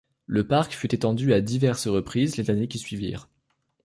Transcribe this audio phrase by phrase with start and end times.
[0.25, 3.29] Le parc fut étendu à diverses reprises les années qui suivirent.